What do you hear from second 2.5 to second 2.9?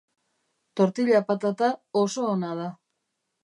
da